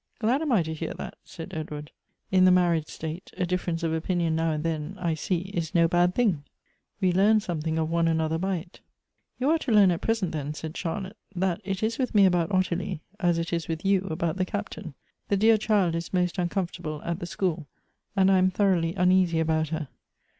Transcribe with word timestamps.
"Glad 0.17 0.41
am 0.41 0.51
I 0.51 0.63
to 0.63 0.73
hear 0.73 0.95
that," 0.95 1.15
said 1.23 1.53
Edward. 1.53 1.91
"In 2.31 2.45
the 2.45 2.51
married 2.51 2.87
state, 2.87 3.29
a 3.37 3.45
difference 3.45 3.83
of 3.83 3.93
opinion 3.93 4.35
now 4.35 4.49
and 4.49 4.63
then, 4.63 4.95
I 4.99 5.13
see, 5.13 5.51
id 5.53 5.75
no 5.75 5.87
bad 5.87 6.15
thing; 6.15 6.43
we 6.99 7.11
learn 7.13 7.39
something 7.39 7.77
of 7.77 7.91
one 7.91 8.07
another 8.07 8.39
by 8.39 8.55
it." 8.57 8.79
"You 9.37 9.51
are 9.51 9.59
to 9.59 9.71
learn 9.71 9.91
at 9.91 10.01
present, 10.01 10.31
then," 10.31 10.55
said 10.55 10.75
Charlotte," 10.75 11.17
that 11.45 11.61
it 11.63 11.83
is 11.83 11.99
with 11.99 12.15
me 12.15 12.25
about 12.25 12.51
Ottilie 12.51 12.99
as 13.19 13.37
it 13.37 13.53
is 13.53 13.67
with 13.67 13.85
you 13.85 14.07
about 14.09 14.37
the 14.37 14.43
Captain. 14.45 14.95
The 15.29 15.37
dear 15.37 15.59
child 15.59 15.93
is 15.93 16.11
most 16.11 16.39
uncomfortable 16.39 17.03
at 17.05 17.19
the 17.19 17.27
school, 17.27 17.67
and 18.15 18.31
I 18.31 18.39
am 18.39 18.49
thoroughly 18.49 18.95
uneasy 18.95 19.39
about 19.39 19.69
her. 19.69 19.87